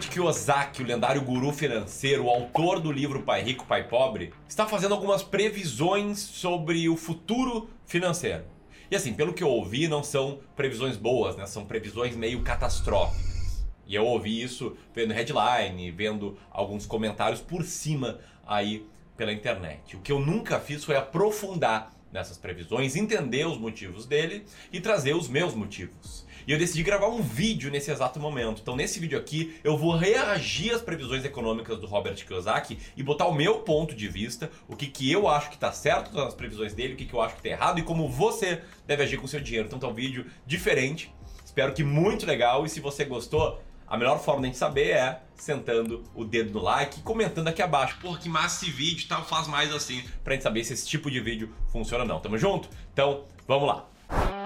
Robert 0.00 0.12
Kiyosaki, 0.12 0.82
o 0.82 0.86
lendário 0.86 1.20
guru 1.20 1.52
financeiro, 1.52 2.30
autor 2.30 2.80
do 2.80 2.90
livro 2.90 3.22
Pai 3.22 3.42
Rico, 3.42 3.66
Pai 3.66 3.86
Pobre, 3.86 4.32
está 4.48 4.66
fazendo 4.66 4.94
algumas 4.94 5.22
previsões 5.22 6.18
sobre 6.18 6.88
o 6.88 6.96
futuro 6.96 7.68
financeiro. 7.84 8.44
E 8.90 8.96
assim, 8.96 9.12
pelo 9.12 9.34
que 9.34 9.42
eu 9.42 9.48
ouvi, 9.48 9.88
não 9.88 10.02
são 10.02 10.40
previsões 10.56 10.96
boas, 10.96 11.36
né? 11.36 11.44
São 11.44 11.66
previsões 11.66 12.16
meio 12.16 12.40
catastróficas. 12.40 13.66
E 13.86 13.94
eu 13.94 14.06
ouvi 14.06 14.42
isso 14.42 14.74
vendo 14.94 15.12
headline, 15.12 15.90
vendo 15.90 16.38
alguns 16.50 16.86
comentários 16.86 17.42
por 17.42 17.62
cima 17.62 18.20
aí 18.46 18.86
pela 19.18 19.34
internet. 19.34 19.96
O 19.96 20.00
que 20.00 20.12
eu 20.12 20.18
nunca 20.18 20.58
fiz 20.58 20.82
foi 20.82 20.96
aprofundar 20.96 21.92
nessas 22.10 22.38
previsões, 22.38 22.96
entender 22.96 23.46
os 23.46 23.58
motivos 23.58 24.06
dele 24.06 24.46
e 24.72 24.80
trazer 24.80 25.14
os 25.14 25.28
meus 25.28 25.54
motivos. 25.54 26.26
E 26.46 26.52
eu 26.52 26.58
decidi 26.58 26.82
gravar 26.82 27.08
um 27.08 27.22
vídeo 27.22 27.70
nesse 27.70 27.90
exato 27.90 28.18
momento. 28.18 28.60
Então, 28.62 28.76
nesse 28.76 28.98
vídeo 28.98 29.18
aqui, 29.18 29.54
eu 29.62 29.76
vou 29.76 29.96
reagir 29.96 30.74
às 30.74 30.82
previsões 30.82 31.24
econômicas 31.24 31.78
do 31.78 31.86
Robert 31.86 32.16
Kiyosaki 32.24 32.78
e 32.96 33.02
botar 33.02 33.26
o 33.26 33.34
meu 33.34 33.60
ponto 33.60 33.94
de 33.94 34.08
vista, 34.08 34.50
o 34.68 34.76
que, 34.76 34.86
que 34.86 35.10
eu 35.10 35.28
acho 35.28 35.48
que 35.48 35.56
está 35.56 35.72
certo 35.72 36.14
nas 36.14 36.34
previsões 36.34 36.74
dele, 36.74 36.94
o 36.94 36.96
que, 36.96 37.04
que 37.04 37.14
eu 37.14 37.20
acho 37.20 37.34
que 37.34 37.40
está 37.40 37.50
errado 37.50 37.78
e 37.78 37.82
como 37.82 38.08
você 38.08 38.62
deve 38.86 39.02
agir 39.02 39.16
com 39.18 39.26
o 39.26 39.28
seu 39.28 39.40
dinheiro. 39.40 39.66
Então, 39.66 39.78
tá 39.78 39.88
um 39.88 39.94
vídeo 39.94 40.26
diferente. 40.46 41.12
Espero 41.44 41.72
que 41.72 41.82
muito 41.82 42.26
legal. 42.26 42.64
E 42.64 42.68
se 42.68 42.80
você 42.80 43.04
gostou, 43.04 43.60
a 43.90 43.96
melhor 43.96 44.22
forma 44.22 44.42
de 44.42 44.46
gente 44.48 44.58
saber 44.58 44.90
é 44.90 45.20
sentando 45.34 46.04
o 46.14 46.24
dedo 46.24 46.52
no 46.52 46.62
like 46.62 47.00
e 47.00 47.02
comentando 47.02 47.48
aqui 47.48 47.60
abaixo. 47.60 47.98
Porra, 48.00 48.18
que 48.18 48.28
massa 48.28 48.64
esse 48.64 48.72
vídeo, 48.72 49.08
tal, 49.08 49.24
faz 49.24 49.48
mais 49.48 49.74
assim, 49.74 50.04
pra 50.22 50.34
gente 50.34 50.42
saber 50.42 50.62
se 50.62 50.74
esse 50.74 50.86
tipo 50.86 51.10
de 51.10 51.18
vídeo 51.18 51.52
funciona 51.72 52.04
ou 52.04 52.08
não. 52.08 52.20
Tamo 52.20 52.38
junto? 52.38 52.68
Então, 52.92 53.24
vamos 53.48 53.66
lá. 53.66 54.39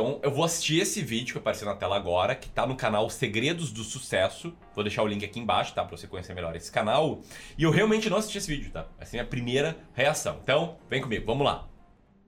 Então 0.00 0.18
eu 0.22 0.30
vou 0.30 0.44
assistir 0.44 0.80
esse 0.80 1.02
vídeo 1.02 1.34
que 1.34 1.38
apareceu 1.38 1.66
na 1.66 1.76
tela 1.76 1.94
agora, 1.94 2.34
que 2.34 2.48
tá 2.48 2.66
no 2.66 2.74
canal 2.74 3.10
Segredos 3.10 3.70
do 3.70 3.84
Sucesso. 3.84 4.56
Vou 4.74 4.82
deixar 4.82 5.02
o 5.02 5.06
link 5.06 5.22
aqui 5.26 5.38
embaixo, 5.38 5.74
tá? 5.74 5.84
Pra 5.84 5.94
você 5.94 6.06
conhecer 6.06 6.32
melhor 6.32 6.56
esse 6.56 6.72
canal. 6.72 7.20
E 7.58 7.64
eu 7.64 7.70
realmente 7.70 8.08
não 8.08 8.16
assisti 8.16 8.38
esse 8.38 8.48
vídeo, 8.48 8.72
tá? 8.72 8.88
Essa 8.98 9.18
é 9.18 9.20
a 9.20 9.22
minha 9.22 9.30
primeira 9.30 9.76
reação. 9.92 10.40
Então, 10.42 10.78
vem 10.88 11.02
comigo, 11.02 11.26
vamos 11.26 11.44
lá. 11.44 11.68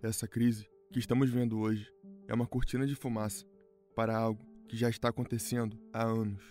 Essa 0.02 0.28
crise 0.28 0.68
que 0.92 0.98
estamos 0.98 1.30
vendo 1.30 1.58
hoje 1.58 1.90
é 2.28 2.34
uma 2.34 2.46
cortina 2.46 2.86
de 2.86 2.94
fumaça 2.94 3.46
para 3.96 4.14
algo 4.18 4.44
que 4.68 4.76
já 4.76 4.90
está 4.90 5.08
acontecendo 5.08 5.80
há 5.94 6.02
anos. 6.02 6.44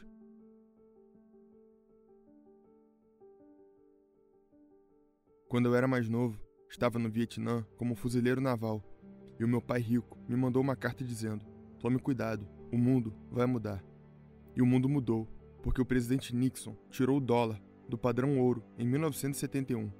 Quando 5.47 5.67
eu 5.67 5.75
era 5.75 5.87
mais 5.87 6.09
novo, 6.09 6.41
estava 6.67 6.97
no 6.97 7.11
Vietnã 7.11 7.63
como 7.77 7.93
fuzileiro 7.93 8.41
naval 8.41 8.83
e 9.41 9.43
o 9.43 9.47
meu 9.47 9.59
pai 9.59 9.81
rico 9.81 10.19
me 10.29 10.35
mandou 10.35 10.61
uma 10.61 10.75
carta 10.75 11.03
dizendo: 11.03 11.43
Tome 11.79 11.97
cuidado, 11.97 12.47
o 12.71 12.77
mundo 12.77 13.11
vai 13.31 13.47
mudar. 13.47 13.83
E 14.55 14.61
o 14.61 14.65
mundo 14.67 14.87
mudou, 14.87 15.27
porque 15.63 15.81
o 15.81 15.85
presidente 15.85 16.35
Nixon 16.35 16.75
tirou 16.91 17.17
o 17.17 17.21
dólar 17.21 17.59
do 17.89 17.97
padrão 17.97 18.37
ouro 18.37 18.63
em 18.77 18.85
1971. 18.87 19.91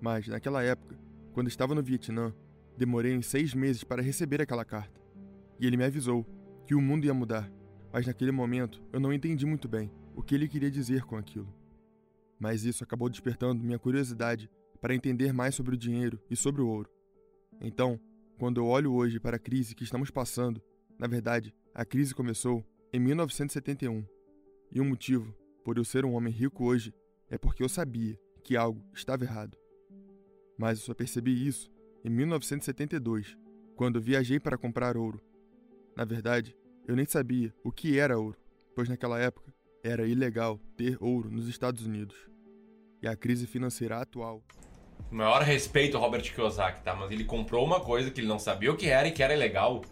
Mas, 0.00 0.26
naquela 0.26 0.64
época, 0.64 0.98
quando 1.32 1.46
estava 1.46 1.76
no 1.76 1.82
Vietnã, 1.82 2.34
demorei 2.76 3.12
em 3.12 3.22
seis 3.22 3.54
meses 3.54 3.84
para 3.84 4.02
receber 4.02 4.42
aquela 4.42 4.64
carta. 4.64 5.00
E 5.60 5.66
ele 5.66 5.76
me 5.76 5.84
avisou 5.84 6.26
que 6.66 6.74
o 6.74 6.80
mundo 6.80 7.04
ia 7.04 7.14
mudar, 7.14 7.48
mas 7.92 8.04
naquele 8.04 8.32
momento 8.32 8.82
eu 8.92 8.98
não 8.98 9.12
entendi 9.12 9.46
muito 9.46 9.68
bem 9.68 9.92
o 10.16 10.22
que 10.22 10.34
ele 10.34 10.48
queria 10.48 10.72
dizer 10.72 11.04
com 11.04 11.16
aquilo. 11.16 11.54
Mas 12.36 12.64
isso 12.64 12.82
acabou 12.82 13.08
despertando 13.08 13.62
minha 13.62 13.78
curiosidade 13.78 14.50
para 14.80 14.92
entender 14.92 15.32
mais 15.32 15.54
sobre 15.54 15.76
o 15.76 15.78
dinheiro 15.78 16.20
e 16.28 16.34
sobre 16.34 16.60
o 16.60 16.66
ouro. 16.66 16.90
Então, 17.60 18.00
quando 18.38 18.60
eu 18.60 18.66
olho 18.66 18.92
hoje 18.92 19.18
para 19.18 19.36
a 19.36 19.40
crise 19.40 19.74
que 19.74 19.84
estamos 19.84 20.10
passando, 20.10 20.62
na 20.98 21.06
verdade, 21.06 21.54
a 21.74 21.84
crise 21.84 22.14
começou 22.14 22.64
em 22.92 23.00
1971. 23.00 24.04
E 24.70 24.80
o 24.80 24.84
motivo 24.84 25.34
por 25.64 25.78
eu 25.78 25.84
ser 25.84 26.04
um 26.04 26.14
homem 26.14 26.32
rico 26.32 26.64
hoje 26.64 26.94
é 27.30 27.38
porque 27.38 27.62
eu 27.62 27.68
sabia 27.68 28.18
que 28.44 28.56
algo 28.56 28.82
estava 28.94 29.24
errado. 29.24 29.56
Mas 30.58 30.78
eu 30.78 30.84
só 30.84 30.94
percebi 30.94 31.46
isso 31.46 31.70
em 32.04 32.10
1972, 32.10 33.36
quando 33.74 34.00
viajei 34.00 34.38
para 34.38 34.58
comprar 34.58 34.96
ouro. 34.96 35.20
Na 35.96 36.04
verdade, 36.04 36.56
eu 36.86 36.94
nem 36.94 37.06
sabia 37.06 37.54
o 37.64 37.72
que 37.72 37.98
era 37.98 38.18
ouro, 38.18 38.38
pois 38.74 38.88
naquela 38.88 39.18
época 39.18 39.52
era 39.82 40.06
ilegal 40.06 40.60
ter 40.76 40.96
ouro 41.00 41.30
nos 41.30 41.48
Estados 41.48 41.84
Unidos. 41.84 42.16
E 43.02 43.08
a 43.08 43.16
crise 43.16 43.46
financeira 43.46 43.98
atual 44.00 44.42
maior 45.10 45.42
respeito 45.42 45.96
ao 45.96 46.02
Robert 46.02 46.22
Kiyosaki, 46.22 46.82
tá? 46.82 46.94
Mas 46.94 47.10
ele 47.10 47.24
comprou 47.24 47.64
uma 47.64 47.80
coisa 47.80 48.10
que 48.10 48.20
ele 48.20 48.28
não 48.28 48.38
sabia 48.38 48.72
o 48.72 48.76
que 48.76 48.88
era 48.88 49.08
e 49.08 49.12
que 49.12 49.22
era 49.22 49.34
ilegal. 49.34 49.82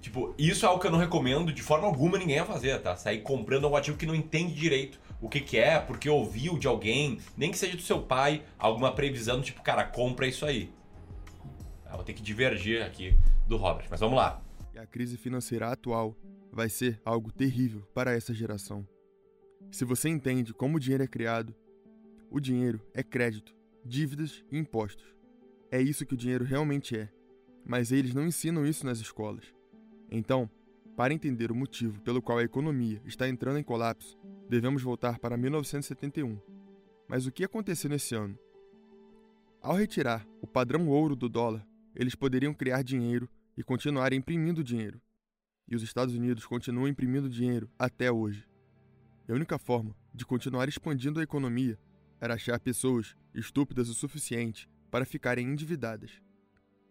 Tipo, 0.00 0.34
isso 0.38 0.64
é 0.64 0.68
algo 0.68 0.80
que 0.80 0.86
eu 0.86 0.90
não 0.90 0.98
recomendo 0.98 1.52
de 1.52 1.62
forma 1.62 1.86
alguma 1.86 2.18
ninguém 2.18 2.38
a 2.38 2.44
fazer, 2.44 2.80
tá? 2.80 2.96
Sair 2.96 3.20
comprando 3.20 3.68
um 3.68 3.76
ativo 3.76 3.96
que 3.96 4.06
não 4.06 4.14
entende 4.14 4.54
direito 4.54 4.98
o 5.20 5.28
que, 5.28 5.40
que 5.40 5.58
é, 5.58 5.78
porque 5.78 6.08
ouviu 6.08 6.58
de 6.58 6.66
alguém, 6.66 7.20
nem 7.36 7.50
que 7.50 7.58
seja 7.58 7.76
do 7.76 7.82
seu 7.82 8.00
pai, 8.00 8.42
alguma 8.58 8.92
previsão, 8.92 9.42
tipo, 9.42 9.62
cara, 9.62 9.84
compra 9.84 10.26
isso 10.26 10.46
aí. 10.46 10.72
Eu 11.84 11.96
vou 11.96 12.04
ter 12.04 12.14
que 12.14 12.22
divergir 12.22 12.82
aqui 12.82 13.18
do 13.46 13.56
Robert, 13.56 13.86
mas 13.90 14.00
vamos 14.00 14.16
lá. 14.16 14.42
E 14.72 14.78
a 14.78 14.86
crise 14.86 15.16
financeira 15.16 15.70
atual 15.70 16.16
vai 16.50 16.68
ser 16.68 17.00
algo 17.04 17.30
terrível 17.30 17.82
para 17.92 18.12
essa 18.12 18.32
geração. 18.32 18.86
Se 19.70 19.84
você 19.84 20.08
entende 20.08 20.54
como 20.54 20.76
o 20.76 20.80
dinheiro 20.80 21.04
é 21.04 21.06
criado, 21.06 21.54
o 22.30 22.40
dinheiro 22.40 22.80
é 22.94 23.02
crédito 23.02 23.59
dívidas 23.84 24.44
e 24.50 24.58
impostos. 24.58 25.14
É 25.70 25.80
isso 25.80 26.04
que 26.04 26.14
o 26.14 26.16
dinheiro 26.16 26.44
realmente 26.44 26.96
é, 26.96 27.08
mas 27.64 27.92
eles 27.92 28.14
não 28.14 28.26
ensinam 28.26 28.66
isso 28.66 28.84
nas 28.84 28.98
escolas. 28.98 29.54
Então, 30.10 30.50
para 30.96 31.14
entender 31.14 31.50
o 31.50 31.54
motivo 31.54 32.00
pelo 32.02 32.20
qual 32.20 32.38
a 32.38 32.42
economia 32.42 33.00
está 33.04 33.28
entrando 33.28 33.58
em 33.58 33.62
colapso, 33.62 34.18
devemos 34.48 34.82
voltar 34.82 35.18
para 35.18 35.36
1971. 35.36 36.38
Mas 37.08 37.26
o 37.26 37.32
que 37.32 37.44
aconteceu 37.44 37.88
nesse 37.88 38.14
ano? 38.14 38.38
Ao 39.62 39.74
retirar 39.74 40.26
o 40.40 40.46
padrão 40.46 40.88
ouro 40.88 41.14
do 41.14 41.28
dólar, 41.28 41.66
eles 41.94 42.14
poderiam 42.14 42.54
criar 42.54 42.82
dinheiro 42.82 43.28
e 43.56 43.62
continuar 43.62 44.12
imprimindo 44.12 44.64
dinheiro. 44.64 45.00
E 45.68 45.76
os 45.76 45.82
Estados 45.82 46.14
Unidos 46.14 46.46
continuam 46.46 46.88
imprimindo 46.88 47.28
dinheiro 47.28 47.70
até 47.78 48.10
hoje. 48.10 48.46
E 49.28 49.32
a 49.32 49.34
única 49.34 49.58
forma 49.58 49.94
de 50.14 50.26
continuar 50.26 50.68
expandindo 50.68 51.20
a 51.20 51.22
economia 51.22 51.78
era 52.20 52.34
achar 52.34 52.60
pessoas 52.60 53.16
estúpidas 53.34 53.88
o 53.88 53.94
suficiente 53.94 54.68
para 54.90 55.04
ficarem 55.04 55.46
endividadas. 55.48 56.20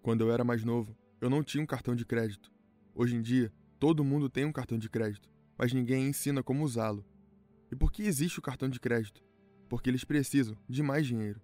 Quando 0.02 0.22
eu 0.22 0.32
era 0.32 0.44
mais 0.44 0.64
novo, 0.64 0.98
eu 1.22 1.30
não 1.30 1.44
tinha 1.44 1.62
um 1.62 1.68
cartão 1.68 1.96
de 1.96 2.06
crédito. 2.06 2.52
Hoje 2.96 3.16
em 3.16 3.22
dia, 3.22 3.54
todo 3.78 4.04
mundo 4.04 4.30
tem 4.30 4.46
um 4.46 4.52
cartão 4.52 4.78
de 4.78 4.90
crédito, 4.90 5.30
mas 5.58 5.74
ninguém 5.74 6.08
ensina 6.08 6.42
como 6.42 6.64
usá-lo. 6.64 7.06
E 7.72 7.76
por 7.76 7.92
que 7.92 8.04
existe 8.04 8.40
o 8.40 8.42
cartão 8.42 8.68
de 8.68 8.80
crédito? 8.80 9.24
Porque 9.68 9.90
eles 9.90 10.04
precisam 10.04 10.58
de 10.68 10.82
mais 10.82 11.06
dinheiro. 11.06 11.42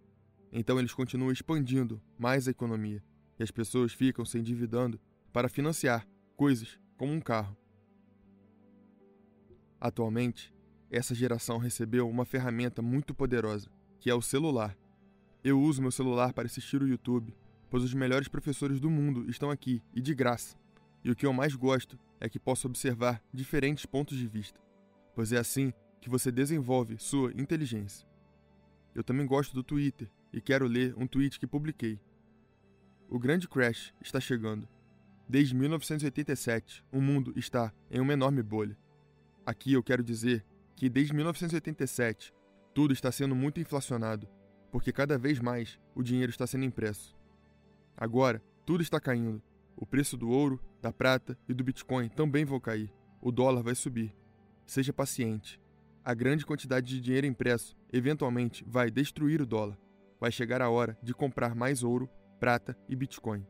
Então 0.52 0.80
eles 0.80 0.94
continuam 0.94 1.32
expandindo 1.32 2.02
mais 2.18 2.48
a 2.48 2.52
economia 2.52 3.04
e 3.38 3.44
as 3.44 3.52
pessoas 3.52 3.94
ficam 3.94 4.26
se 4.26 4.40
endividando 4.40 5.00
para 5.32 5.50
financiar 5.50 6.08
coisas 6.36 6.80
como 6.98 7.12
um 7.12 7.20
carro. 7.20 7.56
Atualmente, 9.80 10.54
essa 10.90 11.14
geração 11.14 11.58
recebeu 11.58 12.10
uma 12.10 12.26
ferramenta 12.26 12.82
muito 12.82 13.14
poderosa, 13.14 13.70
que 14.00 14.10
é 14.10 14.14
o 14.14 14.22
celular. 14.22 14.78
Eu 15.44 15.60
uso 15.60 15.82
meu 15.82 15.92
celular 15.92 16.34
para 16.34 16.46
assistir 16.46 16.82
o 16.82 16.88
YouTube, 16.88 17.36
pois 17.70 17.84
os 17.84 17.94
melhores 17.94 18.28
professores 18.28 18.80
do 18.80 18.90
mundo 18.90 19.30
estão 19.30 19.52
aqui 19.52 19.82
e 19.94 20.02
de 20.02 20.14
graça. 20.16 20.58
E 21.04 21.12
o 21.12 21.16
que 21.16 21.26
eu 21.26 21.34
mais 21.34 21.56
gosto 21.56 22.00
é 22.20 22.28
que 22.28 22.40
posso 22.40 22.68
observar 22.68 23.22
diferentes 23.34 23.86
pontos 23.86 24.18
de 24.18 24.28
vista, 24.28 24.60
pois 25.14 25.32
é 25.32 25.38
assim 25.38 25.72
que 26.02 26.10
você 26.10 26.32
desenvolve 26.32 26.98
sua 26.98 27.32
inteligência. 27.34 28.08
Eu 28.94 29.04
também 29.04 29.26
gosto 29.26 29.54
do 29.54 29.64
Twitter 29.64 30.10
e 30.32 30.40
quero 30.42 30.68
ler 30.68 30.96
um 30.98 31.06
tweet 31.06 31.40
que 31.40 31.46
publiquei. 31.46 32.00
O 33.10 33.20
grande 33.20 33.48
crash 33.48 33.94
está 34.02 34.20
chegando. 34.20 34.68
Desde 35.28 35.56
1987, 35.56 36.84
o 36.92 37.02
mundo 37.02 37.34
está 37.36 37.74
em 37.90 38.00
uma 38.00 38.14
enorme 38.14 38.42
bolha. 38.42 38.78
Aqui 39.46 39.74
eu 39.74 39.84
quero 39.84 40.04
dizer 40.04 40.46
que 40.76 40.90
desde 40.90 41.14
1987 41.14 42.34
tudo 42.76 42.94
está 42.94 43.10
sendo 43.10 43.34
muito 43.34 43.58
inflacionado, 43.58 44.28
porque 44.70 44.92
cada 44.92 45.18
vez 45.18 45.40
mais 45.40 45.80
o 45.96 46.04
dinheiro 46.04 46.30
está 46.30 46.46
sendo 46.46 46.66
impresso. 46.66 47.16
Agora, 47.96 48.44
tudo 48.66 48.84
está 48.84 49.00
caindo. 49.00 49.42
O 49.78 49.86
preço 49.86 50.18
do 50.18 50.30
ouro, 50.30 50.60
da 50.82 50.92
prata 50.92 51.38
e 51.48 51.54
do 51.54 51.64
Bitcoin 51.64 52.10
também 52.10 52.44
vão 52.44 52.60
cair. 52.60 52.94
O 53.22 53.32
dólar 53.32 53.64
vai 53.64 53.76
subir. 53.76 54.14
Seja 54.66 54.92
paciente. 54.92 55.58
A 56.04 56.14
grande 56.14 56.46
quantidade 56.46 56.88
de 56.88 57.00
dinheiro 57.00 57.26
impresso 57.26 57.78
eventualmente 57.94 58.66
vai 58.68 58.92
destruir 58.92 59.42
o 59.42 59.46
dólar. 59.46 59.78
Vai 60.20 60.30
chegar 60.30 60.62
a 60.62 60.70
hora 60.70 60.98
de 61.02 61.14
comprar 61.14 61.56
mais 61.56 61.82
ouro, 61.82 62.10
prata 62.42 62.78
e 62.90 62.96
Bitcoin. 62.96 63.48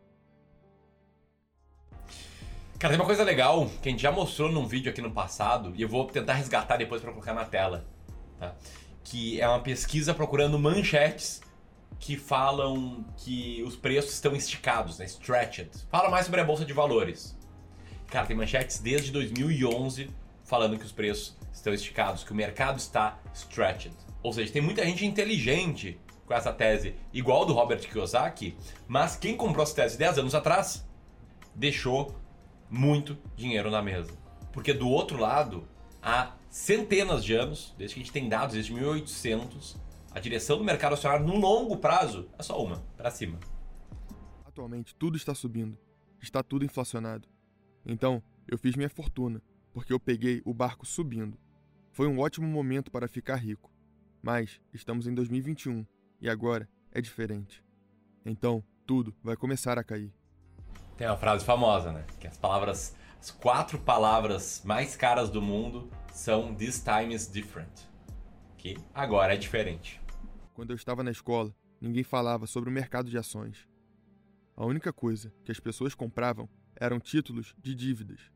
Cara, 2.78 2.94
tem 2.94 3.00
uma 3.00 3.08
coisa 3.08 3.24
legal 3.24 3.68
que 3.82 3.90
a 3.90 3.92
gente 3.92 4.04
já 4.04 4.12
mostrou 4.12 4.52
num 4.52 4.68
vídeo 4.68 4.92
aqui 4.92 5.02
no 5.02 5.10
passado 5.10 5.74
e 5.76 5.82
eu 5.82 5.90
vou 5.90 6.06
tentar 6.06 6.34
resgatar 6.34 6.78
depois 6.78 7.02
para 7.02 7.12
colocar 7.12 7.34
na 7.34 7.46
tela. 7.46 7.88
Tá? 8.40 8.56
Que 9.06 9.40
é 9.40 9.48
uma 9.48 9.62
pesquisa 9.62 10.14
procurando 10.14 10.60
manchetes 10.60 11.42
que 11.98 12.18
falam 12.18 13.06
que 13.16 13.64
os 13.64 13.78
preços 13.78 14.14
estão 14.14 14.36
esticados, 14.36 15.00
né? 15.00 15.06
Stretched. 15.06 15.70
Fala 15.90 16.10
mais 16.10 16.26
sobre 16.26 16.42
a 16.42 16.44
bolsa 16.44 16.66
de 16.66 16.74
valores. 16.74 17.38
Cara, 18.08 18.28
tem 18.28 18.36
manchetes 18.36 18.80
desde 18.80 19.12
2011 19.12 20.10
falando 20.44 20.78
que 20.78 20.86
os 20.86 20.92
preços 20.92 21.38
estão 21.54 21.74
esticados, 21.74 22.24
que 22.24 22.32
o 22.32 22.36
mercado 22.36 22.78
está 22.78 23.18
stretched. 23.34 23.96
Ou 24.22 24.34
seja, 24.34 24.52
tem 24.52 24.62
muita 24.62 24.86
gente 24.86 25.06
inteligente 25.06 26.00
com 26.26 26.34
essa 26.34 26.52
tese 26.52 26.96
igual 27.14 27.46
do 27.46 27.54
Robert 27.54 27.80
Kiyosaki, 27.88 28.58
mas 28.88 29.16
quem 29.16 29.38
comprou 29.38 29.64
essa 29.64 29.76
tese 29.76 29.98
10 29.98 30.20
anos 30.20 30.36
atrás 30.36 30.86
deixou 31.54 32.16
muito 32.70 33.18
dinheiro 33.36 33.70
na 33.70 33.82
mesa. 33.82 34.12
Porque 34.52 34.74
do 34.74 34.90
outro 34.90 35.20
lado, 35.20 35.68
há 36.02 36.34
centenas 36.56 37.22
de 37.22 37.34
anos, 37.34 37.76
desde 37.78 37.96
que 37.96 38.00
a 38.00 38.04
gente 38.04 38.14
tem 38.14 38.30
dados 38.30 38.56
desde 38.56 38.74
1800, 38.74 39.76
a 40.10 40.22
direção 40.22 40.58
do 40.58 40.64
mercado 40.64 40.94
acionário 40.94 41.28
no 41.28 41.36
longo 41.36 41.76
prazo 41.76 42.30
é 42.40 42.42
só 42.42 42.64
uma, 42.64 42.78
para 42.96 43.12
cima. 43.12 43.38
Atualmente 44.46 44.96
tudo 44.96 45.18
está 45.18 45.36
subindo, 45.36 45.78
está 46.22 46.42
tudo 46.42 46.64
inflacionado. 46.64 47.28
Então, 47.86 48.24
eu 48.48 48.58
fiz 48.58 48.74
minha 48.78 48.90
fortuna, 48.90 49.44
porque 49.74 49.92
eu 49.92 50.00
peguei 50.00 50.42
o 50.46 50.54
barco 50.54 50.86
subindo. 50.86 51.38
Foi 51.92 52.08
um 52.08 52.20
ótimo 52.20 52.48
momento 52.48 52.90
para 52.90 53.10
ficar 53.10 53.36
rico. 53.36 53.70
Mas 54.24 54.62
estamos 54.74 55.08
em 55.08 55.14
2021 55.14 55.86
e 56.22 56.30
agora 56.30 56.70
é 56.94 57.02
diferente. 57.02 57.62
Então, 58.26 58.64
tudo 58.88 59.14
vai 59.22 59.36
começar 59.36 59.78
a 59.78 59.84
cair. 59.84 60.14
Tem 60.96 61.06
uma 61.06 61.18
frase 61.18 61.44
famosa, 61.44 61.92
né? 61.92 62.06
Que 62.18 62.28
as 62.28 62.38
palavras, 62.38 62.96
as 63.20 63.32
quatro 63.32 63.80
palavras 63.80 64.62
mais 64.64 64.96
caras 64.96 65.30
do 65.30 65.42
mundo 65.42 65.90
são 66.14 66.54
this 66.56 66.84
time 66.84 67.14
is 67.14 67.28
different. 67.28 67.88
Que 68.58 68.78
agora 68.94 69.34
é 69.34 69.38
diferente. 69.38 70.02
Quando 70.54 70.72
eu 70.72 70.76
estava 70.76 71.04
na 71.04 71.12
escola, 71.12 71.54
ninguém 71.82 72.04
falava 72.04 72.48
sobre 72.48 72.70
o 72.70 72.74
mercado 72.74 73.10
de 73.10 73.18
ações. 73.18 73.68
A 74.56 74.66
única 74.66 74.94
coisa 74.94 75.34
que 75.44 75.52
as 75.52 75.60
pessoas 75.60 75.94
compravam 75.94 76.48
eram 76.76 77.00
títulos 77.00 77.54
de 77.62 77.76
dívidas. 77.76 78.32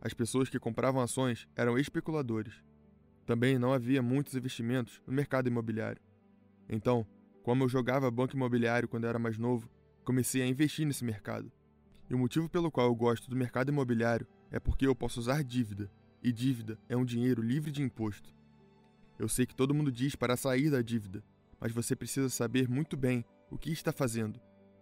As 0.00 0.12
pessoas 0.12 0.50
que 0.50 0.58
compravam 0.58 1.00
ações 1.00 1.48
eram 1.56 1.78
especuladores. 1.78 2.62
Também 3.24 3.58
não 3.58 3.72
havia 3.72 4.02
muitos 4.02 4.34
investimentos 4.34 5.00
no 5.06 5.12
mercado 5.14 5.48
imobiliário. 5.48 6.02
Então, 6.68 7.06
como 7.42 7.64
eu 7.64 7.68
jogava 7.68 8.10
banco 8.10 8.36
imobiliário 8.36 8.88
quando 8.88 9.04
eu 9.04 9.10
era 9.10 9.18
mais 9.18 9.38
novo, 9.38 9.70
comecei 10.04 10.42
a 10.42 10.46
investir 10.46 10.86
nesse 10.86 11.04
mercado. 11.04 11.50
E 12.08 12.14
o 12.14 12.18
motivo 12.18 12.48
pelo 12.48 12.70
qual 12.70 12.86
eu 12.86 12.94
gosto 12.94 13.30
do 13.30 13.36
mercado 13.36 13.70
imobiliário 13.70 14.26
é 14.50 14.60
porque 14.60 14.86
eu 14.86 14.94
posso 14.94 15.20
usar 15.20 15.42
dívida, 15.42 15.90
e 16.22 16.32
dívida 16.32 16.78
é 16.88 16.96
um 16.96 17.04
dinheiro 17.04 17.42
livre 17.42 17.70
de 17.70 17.82
imposto. 17.82 18.34
Eu 19.18 19.28
sei 19.28 19.46
que 19.46 19.54
todo 19.54 19.74
mundo 19.74 19.92
diz 19.92 20.14
para 20.16 20.36
sair 20.36 20.70
da 20.70 20.82
dívida, 20.82 21.22
mas 21.60 21.72
você 21.72 21.94
precisa 21.94 22.28
saber 22.28 22.68
muito 22.68 22.96
bem 22.96 23.24
o 23.50 23.58
que 23.58 23.70
está 23.70 23.92
fazendo. 23.92 24.40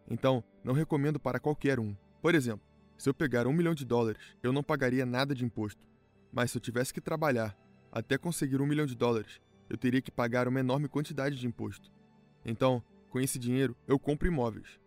Então, 0.09 0.43
não 0.65 0.73
recomendo 0.73 1.21
para 1.21 1.41
qualquer 1.41 1.79
um. 1.79 1.97
Por 2.21 2.35
exemplo, 2.35 2.67
se 2.97 3.09
eu 3.09 3.15
pegar 3.15 3.47
um 3.47 3.53
milhão 3.53 3.75
de 3.75 3.85
dólares, 3.85 4.37
eu 4.43 4.53
não 4.53 4.63
pagaria 4.63 5.05
nada 5.05 5.35
de 5.35 5.45
imposto. 5.45 5.87
Mas 6.33 6.51
se 6.51 6.57
eu 6.59 6.63
tivesse 6.63 6.95
que 6.95 7.01
trabalhar 7.01 7.57
até 7.91 8.17
conseguir 8.17 8.61
um 8.61 8.67
milhão 8.67 8.87
de 8.87 8.95
dólares, 8.95 9.41
eu 9.69 9.77
teria 9.77 10.01
que 10.01 10.11
pagar 10.11 10.49
uma 10.49 10.61
enorme 10.61 10.89
quantidade 10.89 11.37
de 11.37 11.47
imposto. 11.47 11.93
Então, 12.45 12.83
com 13.11 13.21
esse 13.21 13.39
dinheiro, 13.39 13.77
eu 13.87 13.99
compro 13.99 14.29
imóveis. 14.29 14.81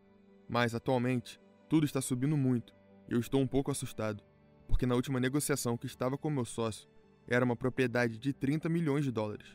Mas, 0.49 0.73
atualmente, 0.73 1.39
tudo 1.67 1.85
está 1.85 2.01
subindo 2.01 2.37
muito 2.37 2.73
e 3.09 3.13
eu 3.13 3.19
estou 3.19 3.41
um 3.41 3.47
pouco 3.47 3.71
assustado, 3.71 4.23
porque 4.67 4.85
na 4.85 4.95
última 4.95 5.19
negociação 5.19 5.77
que 5.77 5.85
estava 5.85 6.17
com 6.17 6.29
meu 6.29 6.45
sócio, 6.45 6.89
era 7.27 7.43
uma 7.43 7.55
propriedade 7.55 8.17
de 8.17 8.33
30 8.33 8.69
milhões 8.69 9.03
de 9.03 9.11
dólares. 9.11 9.47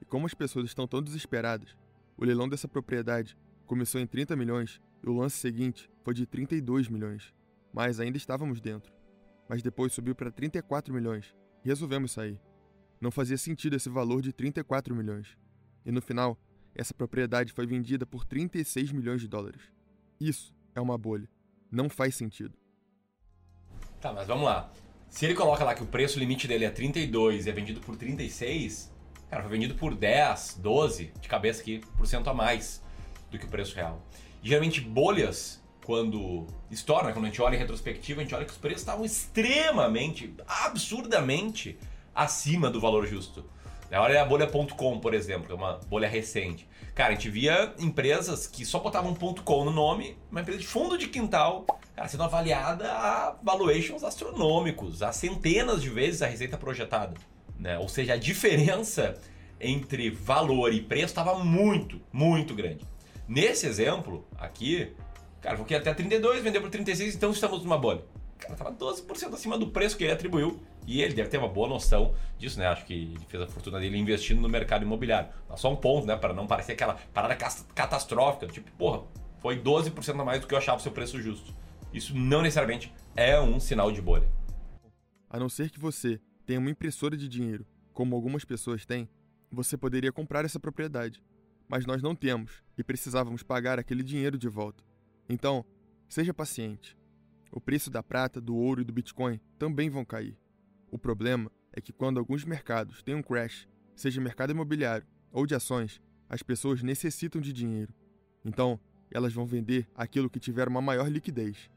E 0.00 0.04
como 0.04 0.26
as 0.26 0.34
pessoas 0.34 0.66
estão 0.66 0.86
tão 0.86 1.02
desesperadas, 1.02 1.76
o 2.16 2.24
leilão 2.24 2.48
dessa 2.48 2.68
propriedade 2.68 3.36
começou 3.66 4.00
em 4.00 4.06
30 4.06 4.36
milhões 4.36 4.80
e 5.02 5.08
o 5.08 5.16
lance 5.16 5.36
seguinte 5.36 5.90
foi 6.02 6.12
de 6.12 6.26
32 6.26 6.88
milhões. 6.88 7.32
Mas 7.72 7.98
ainda 7.98 8.18
estávamos 8.18 8.60
dentro. 8.60 8.92
Mas 9.48 9.62
depois 9.62 9.92
subiu 9.92 10.14
para 10.14 10.30
34 10.30 10.92
milhões 10.92 11.34
e 11.64 11.68
resolvemos 11.68 12.12
sair. 12.12 12.38
Não 13.00 13.10
fazia 13.10 13.38
sentido 13.38 13.76
esse 13.76 13.88
valor 13.88 14.20
de 14.20 14.32
34 14.32 14.94
milhões. 14.94 15.38
E 15.84 15.90
no 15.90 16.02
final, 16.02 16.38
essa 16.74 16.92
propriedade 16.92 17.52
foi 17.52 17.66
vendida 17.66 18.06
por 18.06 18.24
36 18.24 18.92
milhões 18.92 19.20
de 19.20 19.28
dólares. 19.28 19.62
Isso 20.20 20.54
é 20.74 20.80
uma 20.80 20.96
bolha. 20.98 21.28
Não 21.70 21.88
faz 21.88 22.14
sentido. 22.14 22.54
Tá, 24.00 24.12
mas 24.12 24.26
vamos 24.26 24.44
lá. 24.44 24.70
Se 25.08 25.26
ele 25.26 25.34
coloca 25.34 25.62
lá 25.62 25.74
que 25.74 25.82
o 25.82 25.86
preço 25.86 26.18
limite 26.18 26.48
dele 26.48 26.64
é 26.64 26.70
32 26.70 27.46
e 27.46 27.50
é 27.50 27.52
vendido 27.52 27.80
por 27.80 27.96
36, 27.96 28.90
cara, 29.30 29.42
foi 29.42 29.52
vendido 29.52 29.74
por 29.74 29.94
10, 29.94 30.58
12, 30.60 31.12
de 31.20 31.28
cabeça 31.28 31.60
aqui, 31.60 31.80
por 31.96 32.06
cento 32.06 32.28
a 32.30 32.34
mais 32.34 32.82
do 33.30 33.38
que 33.38 33.44
o 33.44 33.48
preço 33.48 33.74
real. 33.74 34.02
E, 34.42 34.48
geralmente 34.48 34.80
bolhas, 34.80 35.62
quando 35.84 36.46
estouram, 36.70 37.08
né, 37.08 37.12
quando 37.12 37.26
a 37.26 37.28
gente 37.28 37.42
olha 37.42 37.56
em 37.56 37.58
retrospectiva, 37.58 38.20
a 38.20 38.24
gente 38.24 38.34
olha 38.34 38.44
que 38.44 38.52
os 38.52 38.58
preços 38.58 38.80
estavam 38.80 39.04
extremamente, 39.04 40.34
absurdamente 40.46 41.78
acima 42.14 42.70
do 42.70 42.80
valor 42.80 43.06
justo. 43.06 43.44
Olha 43.98 44.22
a 44.22 44.24
bolha.com, 44.24 44.98
por 44.98 45.12
exemplo, 45.12 45.46
que 45.46 45.52
é 45.52 45.54
uma 45.54 45.80
bolha 45.88 46.08
recente. 46.08 46.68
Cara, 46.94 47.10
a 47.10 47.12
gente 47.14 47.28
via 47.28 47.74
empresas 47.78 48.46
que 48.46 48.64
só 48.64 48.78
botavam 48.78 49.14
.com 49.14 49.64
no 49.64 49.70
nome, 49.70 50.16
uma 50.30 50.40
empresa 50.40 50.58
de 50.58 50.66
fundo 50.66 50.96
de 50.96 51.08
quintal, 51.08 51.66
cara, 51.94 52.08
sendo 52.08 52.22
avaliada 52.22 52.90
a 52.90 53.36
valuations 53.42 54.02
astronômicos, 54.02 55.02
a 55.02 55.12
centenas 55.12 55.82
de 55.82 55.90
vezes 55.90 56.22
a 56.22 56.26
receita 56.26 56.56
projetada. 56.56 57.14
Né? 57.58 57.78
Ou 57.78 57.88
seja, 57.88 58.14
a 58.14 58.16
diferença 58.16 59.18
entre 59.60 60.10
valor 60.10 60.72
e 60.72 60.80
preço 60.80 61.06
estava 61.06 61.38
muito, 61.38 62.00
muito 62.12 62.54
grande. 62.54 62.84
Nesse 63.28 63.66
exemplo 63.66 64.26
aqui, 64.36 64.92
cara, 65.40 65.56
vou 65.56 65.64
até 65.64 65.94
32, 65.94 66.42
vendeu 66.42 66.60
por 66.60 66.70
36, 66.70 67.14
então 67.14 67.30
estamos 67.30 67.62
numa 67.62 67.78
bolha. 67.78 68.02
Cara, 68.42 68.54
estava 68.54 68.72
12% 68.72 69.34
acima 69.34 69.56
do 69.56 69.68
preço 69.68 69.96
que 69.96 70.02
ele 70.02 70.12
atribuiu 70.12 70.60
e 70.84 71.00
ele 71.00 71.14
deve 71.14 71.28
ter 71.28 71.38
uma 71.38 71.48
boa 71.48 71.68
noção 71.68 72.12
disso, 72.36 72.58
né? 72.58 72.66
Acho 72.66 72.84
que 72.84 72.92
ele 72.92 73.24
fez 73.28 73.42
a 73.42 73.46
fortuna 73.46 73.78
dele 73.78 73.96
investindo 73.96 74.40
no 74.40 74.48
mercado 74.48 74.82
imobiliário. 74.82 75.30
Mas 75.48 75.60
só 75.60 75.72
um 75.72 75.76
ponto, 75.76 76.06
né? 76.06 76.16
Para 76.16 76.34
não 76.34 76.46
parecer 76.46 76.72
aquela 76.72 76.94
parada 77.14 77.36
catastrófica. 77.36 78.48
Tipo, 78.48 78.70
porra, 78.72 79.04
foi 79.38 79.60
12% 79.60 80.20
a 80.20 80.24
mais 80.24 80.40
do 80.40 80.48
que 80.48 80.54
eu 80.54 80.58
achava 80.58 80.78
o 80.78 80.82
seu 80.82 80.90
preço 80.90 81.20
justo. 81.22 81.54
Isso 81.92 82.16
não 82.16 82.42
necessariamente 82.42 82.92
é 83.14 83.40
um 83.40 83.60
sinal 83.60 83.92
de 83.92 84.02
bolha. 84.02 84.28
A 85.30 85.38
não 85.38 85.48
ser 85.48 85.70
que 85.70 85.78
você 85.78 86.20
tenha 86.44 86.58
uma 86.58 86.70
impressora 86.70 87.16
de 87.16 87.28
dinheiro, 87.28 87.64
como 87.92 88.16
algumas 88.16 88.44
pessoas 88.44 88.84
têm, 88.84 89.08
você 89.50 89.76
poderia 89.76 90.10
comprar 90.10 90.44
essa 90.44 90.58
propriedade. 90.58 91.22
Mas 91.68 91.86
nós 91.86 92.02
não 92.02 92.16
temos 92.16 92.62
e 92.76 92.82
precisávamos 92.82 93.42
pagar 93.42 93.78
aquele 93.78 94.02
dinheiro 94.02 94.36
de 94.36 94.48
volta. 94.48 94.82
Então, 95.28 95.64
seja 96.08 96.34
paciente. 96.34 96.96
O 97.52 97.60
preço 97.60 97.90
da 97.90 98.02
prata, 98.02 98.40
do 98.40 98.56
ouro 98.56 98.80
e 98.80 98.84
do 98.84 98.94
Bitcoin 98.94 99.38
também 99.58 99.90
vão 99.90 100.06
cair. 100.06 100.38
O 100.90 100.98
problema 100.98 101.52
é 101.70 101.82
que 101.82 101.92
quando 101.92 102.18
alguns 102.18 102.46
mercados 102.46 103.02
têm 103.02 103.14
um 103.14 103.22
crash, 103.22 103.68
seja 103.94 104.22
mercado 104.22 104.52
imobiliário 104.52 105.06
ou 105.30 105.46
de 105.46 105.54
ações, 105.54 106.00
as 106.30 106.42
pessoas 106.42 106.82
necessitam 106.82 107.42
de 107.42 107.52
dinheiro. 107.52 107.92
Então, 108.42 108.80
elas 109.10 109.34
vão 109.34 109.44
vender 109.44 109.86
aquilo 109.94 110.30
que 110.30 110.40
tiver 110.40 110.66
uma 110.66 110.80
maior 110.80 111.08
liquidez, 111.08 111.70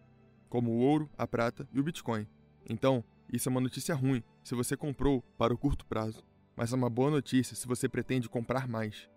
como 0.48 0.72
o 0.72 0.78
ouro, 0.78 1.10
a 1.18 1.28
prata 1.28 1.68
e 1.74 1.80
o 1.80 1.84
Bitcoin. 1.84 2.26
Então, 2.70 3.04
isso 3.32 3.50
é 3.50 3.52
uma 3.52 3.60
notícia 3.60 3.94
ruim 3.94 4.24
se 4.46 4.56
você 4.56 4.78
comprou 4.78 5.22
para 5.38 5.54
o 5.54 5.58
curto 5.58 5.86
prazo, 5.86 6.24
mas 6.56 6.72
é 6.72 6.76
uma 6.76 6.90
boa 6.90 7.12
notícia 7.12 7.54
se 7.54 7.68
você 7.68 7.90
pretende 7.90 8.30
comprar 8.30 8.66
mais. 8.66 9.10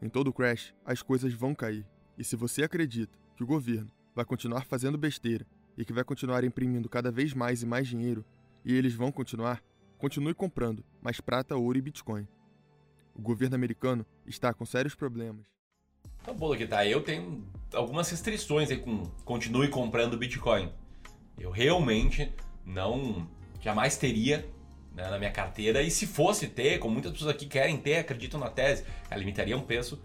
Em 0.00 0.08
todo 0.08 0.32
crash, 0.32 0.74
as 0.86 1.02
coisas 1.02 1.34
vão 1.34 1.54
cair. 1.54 1.86
E 2.16 2.24
se 2.24 2.34
você 2.34 2.62
acredita 2.62 3.18
que 3.36 3.44
o 3.44 3.46
governo 3.46 3.90
vai 4.14 4.24
continuar 4.24 4.64
fazendo 4.64 4.96
besteira 4.96 5.46
e 5.78 5.84
que 5.84 5.92
vai 5.92 6.02
continuar 6.02 6.42
imprimindo 6.42 6.88
cada 6.88 7.12
vez 7.12 7.32
mais 7.32 7.62
e 7.62 7.66
mais 7.66 7.86
dinheiro, 7.86 8.24
e 8.64 8.74
eles 8.74 8.94
vão 8.94 9.12
continuar, 9.12 9.62
continue 9.96 10.34
comprando 10.34 10.84
mais 11.00 11.20
prata, 11.20 11.56
ouro 11.56 11.78
e 11.78 11.80
Bitcoin. 11.80 12.26
O 13.14 13.22
governo 13.22 13.54
americano 13.54 14.04
está 14.26 14.52
com 14.52 14.66
sérios 14.66 14.96
problemas. 14.96 15.46
Então, 16.20 16.34
bolo 16.34 16.56
que 16.56 16.66
tá, 16.66 16.84
eu 16.84 17.00
tenho 17.00 17.46
algumas 17.72 18.10
restrições 18.10 18.70
aí 18.70 18.78
com 18.78 19.04
continue 19.24 19.68
comprando 19.68 20.18
Bitcoin. 20.18 20.72
Eu 21.38 21.52
realmente 21.52 22.32
não 22.66 23.28
jamais 23.60 23.96
teria 23.96 24.48
né, 24.92 25.08
na 25.08 25.18
minha 25.18 25.30
carteira 25.30 25.80
e 25.80 25.90
se 25.92 26.08
fosse 26.08 26.48
ter, 26.48 26.80
como 26.80 26.94
muitas 26.94 27.12
pessoas 27.12 27.30
aqui 27.30 27.46
querem 27.46 27.76
ter, 27.76 27.98
acreditam 27.98 28.40
na 28.40 28.50
tese, 28.50 28.84
ela 29.08 29.20
limitaria 29.20 29.56
um 29.56 29.62
peso 29.62 30.02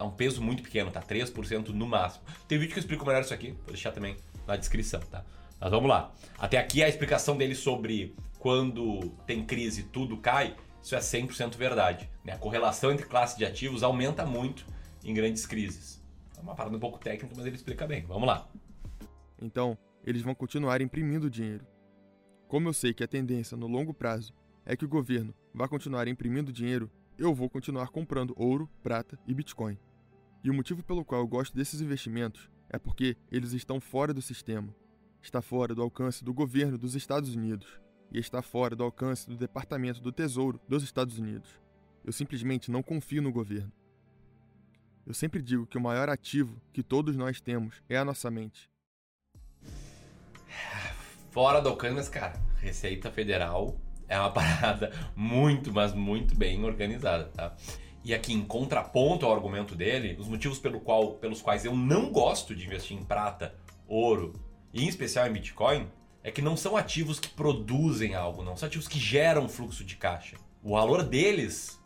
um 0.00 0.10
peso 0.10 0.40
muito 0.40 0.62
pequeno, 0.62 0.90
tá? 0.90 1.02
3% 1.02 1.68
no 1.68 1.86
máximo. 1.86 2.24
Tem 2.46 2.58
vídeo 2.58 2.72
que 2.72 2.78
eu 2.78 2.82
explico 2.82 3.04
melhor 3.04 3.20
isso 3.20 3.34
aqui, 3.34 3.50
vou 3.50 3.66
deixar 3.66 3.92
também 3.92 4.16
na 4.48 4.56
descrição, 4.56 5.00
tá? 5.00 5.24
Mas 5.60 5.70
vamos 5.70 5.88
lá. 5.88 6.12
Até 6.38 6.58
aqui 6.58 6.82
a 6.82 6.88
explicação 6.88 7.36
dele 7.36 7.54
sobre 7.54 8.16
quando 8.38 9.10
tem 9.26 9.44
crise 9.44 9.82
tudo 9.84 10.16
cai, 10.16 10.56
isso 10.82 10.94
é 10.94 10.98
100% 10.98 11.56
verdade. 11.56 12.08
Né? 12.24 12.32
A 12.32 12.38
correlação 12.38 12.90
entre 12.90 13.06
classes 13.06 13.36
de 13.36 13.44
ativos 13.44 13.82
aumenta 13.82 14.24
muito 14.24 14.64
em 15.04 15.12
grandes 15.12 15.44
crises. 15.44 16.02
É 16.36 16.40
uma 16.40 16.54
parada 16.54 16.76
um 16.76 16.80
pouco 16.80 16.98
técnica, 16.98 17.34
mas 17.36 17.44
ele 17.44 17.56
explica 17.56 17.86
bem. 17.86 18.04
Vamos 18.06 18.26
lá. 18.26 18.48
Então, 19.40 19.76
eles 20.04 20.22
vão 20.22 20.34
continuar 20.34 20.80
imprimindo 20.80 21.28
dinheiro. 21.28 21.66
Como 22.46 22.68
eu 22.68 22.72
sei 22.72 22.94
que 22.94 23.04
a 23.04 23.08
tendência 23.08 23.56
no 23.56 23.66
longo 23.66 23.92
prazo 23.92 24.32
é 24.64 24.76
que 24.76 24.84
o 24.84 24.88
governo 24.88 25.34
vai 25.52 25.68
continuar 25.68 26.08
imprimindo 26.08 26.52
dinheiro, 26.52 26.90
eu 27.18 27.34
vou 27.34 27.50
continuar 27.50 27.88
comprando 27.88 28.34
ouro, 28.36 28.70
prata 28.82 29.18
e 29.26 29.34
Bitcoin. 29.34 29.76
E 30.42 30.50
o 30.50 30.54
motivo 30.54 30.82
pelo 30.82 31.04
qual 31.04 31.20
eu 31.20 31.26
gosto 31.26 31.56
desses 31.56 31.80
investimentos 31.80 32.48
é 32.70 32.78
porque 32.78 33.16
eles 33.30 33.52
estão 33.52 33.80
fora 33.80 34.12
do 34.12 34.22
sistema. 34.22 34.74
está 35.22 35.42
fora 35.42 35.74
do 35.74 35.82
alcance 35.82 36.24
do 36.24 36.32
governo 36.32 36.78
dos 36.78 36.94
Estados 36.94 37.34
Unidos 37.34 37.80
e 38.10 38.18
está 38.18 38.40
fora 38.40 38.74
do 38.74 38.84
alcance 38.84 39.28
do 39.28 39.36
Departamento 39.36 40.00
do 40.00 40.12
Tesouro 40.12 40.60
dos 40.68 40.82
Estados 40.82 41.18
Unidos. 41.18 41.48
Eu 42.04 42.12
simplesmente 42.12 42.70
não 42.70 42.82
confio 42.82 43.20
no 43.20 43.32
governo. 43.32 43.72
Eu 45.06 45.14
sempre 45.14 45.42
digo 45.42 45.66
que 45.66 45.76
o 45.76 45.80
maior 45.80 46.08
ativo 46.08 46.60
que 46.72 46.82
todos 46.82 47.16
nós 47.16 47.40
temos 47.40 47.82
é 47.88 47.96
a 47.96 48.04
nossa 48.04 48.30
mente. 48.30 48.70
Fora 51.30 51.60
do 51.60 51.68
alcance, 51.68 52.10
cara, 52.10 52.40
Receita 52.60 53.10
Federal 53.10 53.78
é 54.08 54.18
uma 54.18 54.30
parada 54.32 54.92
muito, 55.14 55.72
mas 55.72 55.92
muito 55.94 56.34
bem 56.34 56.64
organizada, 56.64 57.24
tá? 57.24 57.56
E 58.04 58.14
aqui, 58.14 58.32
em 58.32 58.42
contraponto 58.42 59.26
ao 59.26 59.32
argumento 59.32 59.74
dele, 59.74 60.16
os 60.18 60.28
motivos 60.28 60.58
pelo 60.58 60.80
qual, 60.80 61.12
pelos 61.14 61.42
quais 61.42 61.64
eu 61.64 61.74
não 61.74 62.10
gosto 62.10 62.54
de 62.54 62.66
investir 62.66 62.96
em 62.96 63.04
prata, 63.04 63.54
ouro 63.86 64.32
e 64.72 64.84
em 64.84 64.88
especial 64.88 65.26
em 65.26 65.32
Bitcoin, 65.32 65.88
é 66.22 66.30
que 66.30 66.42
não 66.42 66.56
são 66.56 66.76
ativos 66.76 67.18
que 67.18 67.28
produzem 67.28 68.14
algo, 68.14 68.44
não 68.44 68.56
são 68.56 68.66
ativos 68.66 68.88
que 68.88 68.98
geram 68.98 69.48
fluxo 69.48 69.84
de 69.84 69.96
caixa. 69.96 70.36
O 70.62 70.72
valor 70.72 71.02
deles 71.02 71.78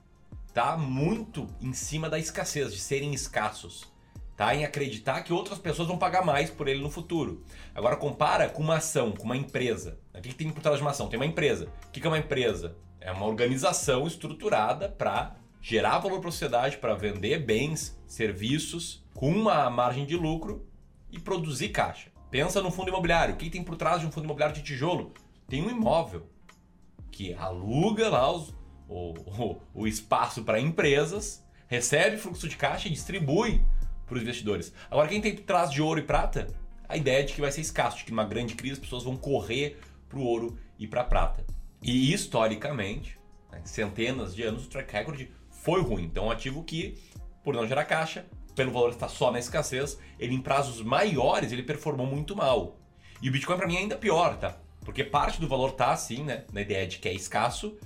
tá 0.53 0.77
muito 0.77 1.47
em 1.61 1.73
cima 1.73 2.09
da 2.09 2.19
escassez, 2.19 2.73
de 2.73 2.81
serem 2.81 3.15
escassos. 3.15 3.91
Tá? 4.37 4.55
Em 4.55 4.65
acreditar 4.65 5.23
que 5.23 5.33
outras 5.33 5.59
pessoas 5.59 5.89
vão 5.89 5.99
pagar 5.99 6.25
mais 6.25 6.51
por 6.51 6.67
ele 6.67 6.81
no 6.81 6.91
futuro. 6.91 7.45
Agora 7.75 7.97
compara 7.97 8.49
com 8.49 8.63
uma 8.63 8.77
ação, 8.77 9.13
com 9.13 9.25
uma 9.25 9.37
empresa. 9.37 9.99
O 10.15 10.21
que 10.21 10.35
tem 10.35 10.51
por 10.51 10.63
trás 10.63 10.79
de 10.79 10.83
uma 10.83 10.91
ação? 10.91 11.09
Tem 11.09 11.19
uma 11.19 11.27
empresa. 11.27 11.69
O 11.87 11.91
que 11.91 12.05
é 12.05 12.09
uma 12.09 12.19
empresa? 12.19 12.77
É 12.99 13.13
uma 13.13 13.27
organização 13.27 14.07
estruturada 14.07 14.89
para 14.89 15.37
gerar 15.63 16.01
valor 16.01 16.19
para 16.19 16.29
a 16.29 16.33
sociedade, 16.33 16.77
para 16.77 16.95
vender 16.95 17.39
bens, 17.39 17.97
serviços, 18.07 19.03
com 19.15 19.31
uma 19.31 19.71
margem 19.71 20.05
de 20.05 20.17
lucro 20.17 20.67
e 21.11 21.21
produzir 21.21 21.69
caixa. 21.69 22.11
Pensa 22.31 22.61
no 22.61 22.71
fundo 22.71 22.89
imobiliário. 22.89 23.35
O 23.35 23.39
que 23.39 23.49
tem 23.49 23.63
por 23.63 23.77
trás 23.77 24.01
de 24.01 24.07
um 24.07 24.11
fundo 24.11 24.25
imobiliário 24.25 24.57
de 24.57 24.63
tijolo? 24.63 25.13
Tem 25.49 25.63
um 25.63 25.71
imóvel 25.71 26.27
que 27.13 27.33
aluga 27.35 28.09
lá 28.09 28.33
os, 28.33 28.53
o, 28.89 29.13
o, 29.13 29.61
o 29.73 29.87
espaço 29.87 30.43
para 30.43 30.59
empresas, 30.59 31.45
recebe 31.69 32.17
fluxo 32.17 32.49
de 32.49 32.57
caixa 32.57 32.89
e 32.89 32.91
distribui 32.91 33.65
para 34.07 34.17
os 34.17 34.23
investidores. 34.23 34.73
Agora, 34.91 35.09
quem 35.09 35.21
tem 35.21 35.35
por 35.35 35.45
trás 35.45 35.71
de 35.71 35.81
ouro 35.81 36.01
e 36.01 36.03
prata? 36.03 36.49
A 36.89 36.97
ideia 36.97 37.21
é 37.21 37.23
de 37.23 37.35
que 37.35 37.41
vai 37.41 37.53
ser 37.53 37.61
escasso, 37.61 37.99
de 37.99 38.05
que 38.05 38.11
numa 38.11 38.25
grande 38.25 38.55
crise 38.55 38.75
as 38.75 38.79
pessoas 38.81 39.05
vão 39.05 39.17
correr 39.17 39.79
para 40.09 40.19
o 40.19 40.25
ouro 40.25 40.59
e 40.79 40.87
para 40.87 41.03
a 41.03 41.05
prata. 41.05 41.45
E 41.81 42.13
historicamente, 42.13 43.19
né, 43.51 43.61
centenas 43.65 44.35
de 44.35 44.43
anos, 44.43 44.67
o 44.67 44.69
track 44.69 44.93
record 44.93 45.29
foi 45.63 45.81
ruim. 45.81 46.05
Então, 46.05 46.27
um 46.27 46.31
ativo 46.31 46.65
que, 46.65 46.99
por 47.43 47.55
não 47.55 47.67
gerar 47.67 47.85
caixa, 47.85 48.27
pelo 48.55 48.73
valor 48.73 48.91
estar 48.91 49.09
só 49.09 49.31
na 49.31 49.39
escassez, 49.39 49.99
ele 50.19 50.35
em 50.35 50.41
prazos 50.41 50.83
maiores 50.83 51.53
ele 51.53 51.63
performou 51.63 52.07
muito 52.07 52.37
mal. 52.37 52.77
E 53.23 53.29
o 53.29 53.33
Bitcoin 53.33 53.57
para 53.57 53.67
mim 53.67 53.77
é 53.77 53.79
ainda 53.79 53.97
pior, 53.97 54.37
tá? 54.37 54.59
Porque 54.85 55.05
parte 55.05 55.41
do 55.41 55.49
valor 55.49 55.73
tá 55.73 55.93
assim, 55.93 56.25
né, 56.25 56.45
na 56.53 56.61
ideia 56.61 56.87
de 56.87 56.99
que 56.99 57.09
é 57.09 57.15
escasso, 57.15 57.79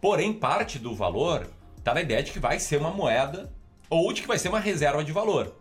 porém 0.00 0.34
parte 0.34 0.78
do 0.78 0.94
valor 0.94 1.48
tá 1.82 1.94
na 1.94 2.02
ideia 2.02 2.22
de 2.22 2.30
que 2.30 2.38
vai 2.38 2.58
ser 2.58 2.76
uma 2.76 2.90
moeda 2.90 3.50
ou 3.88 4.12
de 4.12 4.20
que 4.20 4.28
vai 4.28 4.38
ser 4.38 4.50
uma 4.50 4.60
reserva 4.60 5.02
de 5.02 5.10
valor. 5.10 5.56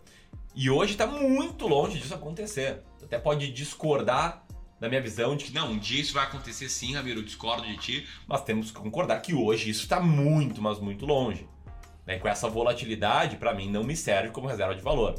E 0.53 0.70
hoje 0.70 0.91
está 0.91 1.08
muito 1.08 1.65
longe 1.65 1.98
disso 1.98 2.13
acontecer. 2.13 2.84
Até 3.01 3.17
pode 3.17 3.51
discordar 3.51 4.46
da 4.84 4.90
minha 4.90 5.02
visão 5.02 5.38
de 5.38 5.46
que 5.46 5.54
não, 5.54 5.72
um 5.72 5.78
dia 5.78 6.02
isso 6.02 6.13
vai 6.13 6.25
acontecer 6.25 6.68
sim, 6.68 6.94
Ramiro, 6.94 7.22
eu 7.22 7.24
discordo 7.24 7.66
de 7.66 7.78
ti, 7.78 8.06
mas 8.28 8.44
temos 8.44 8.70
que 8.70 8.78
concordar 8.78 9.22
que 9.22 9.34
hoje 9.34 9.70
isso 9.70 9.84
está 9.84 9.98
muito, 9.98 10.62
mas 10.62 10.78
muito 10.78 11.06
longe. 11.06 11.48
Né? 12.06 12.20
Com 12.20 12.28
essa 12.28 12.50
volatilidade, 12.50 13.38
para 13.38 13.54
mim, 13.54 13.72
não 13.72 13.82
me 13.82 13.96
serve 13.96 14.32
como 14.32 14.46
reserva 14.46 14.75
de 14.75 14.82
valor. 14.82 15.16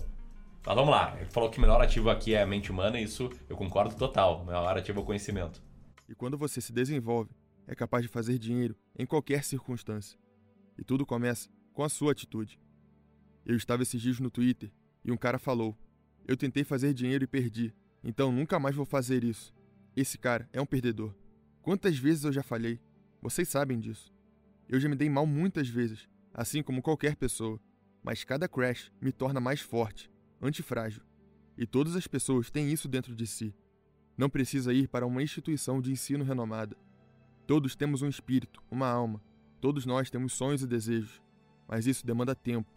Mas 0.66 0.74
vamos 0.74 0.90
lá, 0.90 1.16
ele 1.18 1.30
falou 1.30 1.48
que 1.48 1.56
o 1.56 1.62
melhor 1.62 1.80
ativo 1.80 2.10
aqui 2.10 2.34
é 2.34 2.42
a 2.42 2.46
mente 2.46 2.70
humana, 2.70 3.00
e 3.00 3.04
isso 3.04 3.30
eu 3.48 3.56
concordo 3.56 3.94
total. 3.94 4.42
O 4.42 4.44
melhor 4.44 4.76
ativo 4.76 5.00
é 5.00 5.02
o 5.02 5.06
conhecimento. 5.06 5.62
E 6.06 6.14
quando 6.14 6.36
você 6.36 6.60
se 6.60 6.70
desenvolve, 6.70 7.30
é 7.66 7.74
capaz 7.74 8.02
de 8.02 8.08
fazer 8.10 8.38
dinheiro 8.38 8.76
em 8.98 9.06
qualquer 9.06 9.42
circunstância. 9.42 10.18
E 10.76 10.84
tudo 10.84 11.06
começa 11.06 11.48
com 11.72 11.82
a 11.82 11.88
sua 11.88 12.12
atitude. 12.12 12.60
Eu 13.46 13.56
estava 13.56 13.82
esses 13.82 13.98
dias 13.98 14.20
no 14.20 14.30
Twitter 14.30 14.70
e 15.02 15.10
um 15.10 15.16
cara 15.16 15.38
falou: 15.38 15.74
Eu 16.28 16.36
tentei 16.36 16.64
fazer 16.64 16.92
dinheiro 16.92 17.24
e 17.24 17.26
perdi, 17.26 17.72
então 18.04 18.30
nunca 18.30 18.58
mais 18.58 18.76
vou 18.76 18.84
fazer 18.84 19.24
isso. 19.24 19.54
Esse 19.96 20.18
cara 20.18 20.48
é 20.52 20.60
um 20.60 20.66
perdedor. 20.66 21.14
Quantas 21.62 21.96
vezes 21.98 22.24
eu 22.24 22.32
já 22.32 22.42
falhei? 22.42 22.78
Vocês 23.22 23.48
sabem 23.48 23.80
disso. 23.80 24.12
Eu 24.68 24.78
já 24.78 24.88
me 24.88 24.94
dei 24.94 25.08
mal 25.08 25.26
muitas 25.26 25.68
vezes, 25.68 26.06
assim 26.32 26.62
como 26.62 26.82
qualquer 26.82 27.16
pessoa, 27.16 27.58
mas 28.02 28.22
cada 28.22 28.46
crash 28.46 28.92
me 29.00 29.10
torna 29.10 29.40
mais 29.40 29.60
forte, 29.60 30.10
antifrágil. 30.42 31.02
E 31.56 31.66
todas 31.66 31.96
as 31.96 32.06
pessoas 32.06 32.50
têm 32.50 32.70
isso 32.70 32.86
dentro 32.86 33.14
de 33.14 33.26
si. 33.26 33.54
Não 34.16 34.28
precisa 34.28 34.72
ir 34.72 34.88
para 34.88 35.06
uma 35.06 35.22
instituição 35.22 35.80
de 35.80 35.90
ensino 35.90 36.22
renomada. 36.22 36.76
Todos 37.46 37.74
temos 37.74 38.02
um 38.02 38.08
espírito, 38.08 38.62
uma 38.70 38.88
alma. 38.88 39.22
Todos 39.60 39.86
nós 39.86 40.10
temos 40.10 40.32
sonhos 40.34 40.62
e 40.62 40.66
desejos. 40.66 41.22
Mas 41.66 41.86
isso 41.86 42.06
demanda 42.06 42.34
tempo. 42.34 42.70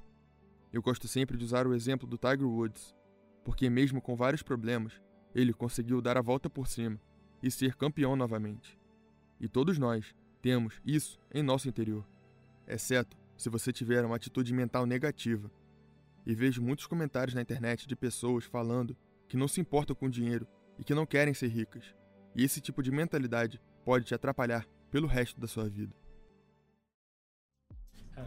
Eu 0.71 0.81
gosto 0.81 1.07
sempre 1.07 1.37
de 1.37 1.43
usar 1.43 1.67
o 1.67 1.73
exemplo 1.73 2.07
do 2.07 2.17
Tiger 2.17 2.47
Woods, 2.47 2.95
porque, 3.43 3.69
mesmo 3.69 4.01
com 4.01 4.15
vários 4.15 4.41
problemas, 4.41 5.01
ele 5.37 5.53
conseguiu 5.53 6.01
dar 6.01 6.17
a 6.17 6.21
volta 6.21 6.49
por 6.49 6.67
cima 6.67 6.99
e 7.43 7.51
ser 7.51 7.75
campeão 7.75 8.15
novamente. 8.15 8.75
E 9.39 9.47
todos 9.47 9.77
nós 9.77 10.15
temos 10.41 10.81
isso 10.83 11.19
em 11.31 11.43
nosso 11.43 11.69
interior, 11.69 12.03
exceto 12.67 13.15
se 13.37 13.47
você 13.47 13.71
tiver 13.71 14.03
uma 14.03 14.15
atitude 14.15 14.51
mental 14.51 14.87
negativa. 14.87 15.51
E 16.25 16.33
vejo 16.33 16.59
muitos 16.59 16.87
comentários 16.87 17.35
na 17.35 17.41
internet 17.41 17.87
de 17.87 17.95
pessoas 17.95 18.45
falando 18.45 18.97
que 19.27 19.37
não 19.37 19.47
se 19.47 19.61
importam 19.61 19.95
com 19.95 20.09
dinheiro 20.09 20.47
e 20.79 20.83
que 20.83 20.95
não 20.95 21.05
querem 21.05 21.35
ser 21.35 21.49
ricas. 21.49 21.85
E 22.35 22.43
esse 22.43 22.59
tipo 22.59 22.81
de 22.81 22.91
mentalidade 22.91 23.61
pode 23.85 24.05
te 24.05 24.15
atrapalhar 24.15 24.67
pelo 24.89 25.07
resto 25.07 25.39
da 25.39 25.47
sua 25.47 25.69
vida. 25.69 25.95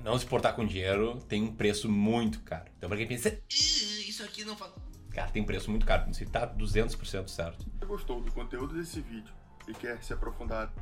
Não 0.04 0.16
se 0.16 0.24
portar 0.24 0.54
com 0.54 0.64
dinheiro 0.64 1.20
tem 1.22 1.42
um 1.42 1.52
preço 1.52 1.90
muito 1.90 2.40
caro. 2.42 2.70
Então, 2.78 2.88
pra 2.88 2.96
quem 2.96 3.08
pensa, 3.08 3.36
isso 3.48 4.22
aqui 4.22 4.44
não 4.44 4.56
faz. 4.56 4.72
Cara, 5.10 5.30
tem 5.30 5.42
preço 5.42 5.70
muito 5.70 5.84
caro. 5.84 6.12
Você 6.12 6.24
tá 6.24 6.46
200% 6.46 7.28
certo. 7.28 7.66
Você 7.78 7.86
gostou 7.86 8.20
do 8.20 8.32
conteúdo 8.32 8.74
desse 8.74 9.00
vídeo 9.00 9.32
e 9.66 9.74
quer 9.74 10.02
se 10.02 10.12
aprofundar? 10.12 10.72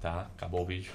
Tá, 0.00 0.30
acabou 0.36 0.62
o 0.62 0.66
vídeo. 0.66 0.92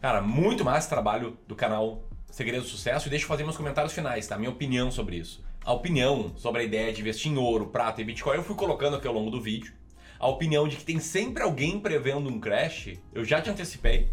Cara, 0.00 0.20
muito 0.20 0.64
mais 0.64 0.86
trabalho 0.86 1.38
do 1.46 1.56
canal 1.56 2.02
Segredo 2.30 2.62
do 2.62 2.68
Sucesso 2.68 3.08
e 3.08 3.10
deixa 3.10 3.24
eu 3.24 3.28
fazer 3.28 3.42
meus 3.42 3.56
comentários 3.56 3.92
finais, 3.92 4.26
tá? 4.26 4.36
Minha 4.36 4.50
opinião 4.50 4.90
sobre 4.90 5.16
isso. 5.16 5.42
A 5.64 5.72
opinião 5.72 6.32
sobre 6.36 6.60
a 6.60 6.64
ideia 6.64 6.92
de 6.92 7.00
investir 7.00 7.32
em 7.32 7.36
ouro, 7.36 7.68
prata 7.68 8.00
e 8.00 8.04
Bitcoin 8.04 8.36
eu 8.36 8.42
fui 8.42 8.54
colocando 8.54 8.96
aqui 8.96 9.06
ao 9.06 9.14
longo 9.14 9.30
do 9.30 9.40
vídeo. 9.40 9.72
A 10.18 10.28
opinião 10.28 10.68
de 10.68 10.76
que 10.76 10.84
tem 10.84 10.98
sempre 11.00 11.42
alguém 11.42 11.80
prevendo 11.80 12.28
um 12.28 12.40
crash, 12.40 12.94
eu 13.12 13.24
já 13.24 13.40
te 13.40 13.50
antecipei. 13.50 14.12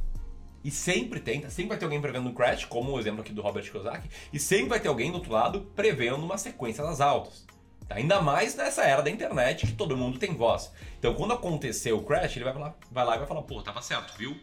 E 0.63 0.71
sempre 0.71 1.19
tem, 1.19 1.41
tá? 1.41 1.49
sempre 1.49 1.69
vai 1.69 1.77
ter 1.77 1.85
alguém 1.85 2.01
prevendo 2.01 2.27
um 2.27 2.33
crash, 2.33 2.65
como 2.65 2.91
o 2.91 2.99
exemplo 2.99 3.21
aqui 3.21 3.31
do 3.31 3.41
Robert 3.41 3.69
Kiyosaki, 3.69 4.09
e 4.33 4.39
sempre 4.39 4.69
vai 4.69 4.79
ter 4.79 4.87
alguém 4.87 5.11
do 5.11 5.17
outro 5.17 5.31
lado 5.31 5.71
prevendo 5.75 6.25
uma 6.25 6.37
sequência 6.37 6.83
das 6.83 6.99
altas. 6.99 7.45
Ainda 7.89 8.21
mais 8.21 8.55
nessa 8.55 8.83
era 8.83 9.01
da 9.01 9.09
internet 9.09 9.65
que 9.65 9.73
todo 9.73 9.95
mundo 9.95 10.17
tem 10.17 10.33
voz. 10.33 10.71
Então 10.99 11.13
quando 11.13 11.33
acontecer 11.33 11.91
o 11.91 12.01
crash, 12.01 12.35
ele 12.35 12.45
vai, 12.45 12.53
falar, 12.53 12.75
vai 12.91 13.05
lá 13.05 13.15
e 13.15 13.19
vai 13.19 13.27
falar, 13.27 13.43
pô, 13.43 13.61
tava 13.61 13.81
certo, 13.81 14.17
viu? 14.17 14.35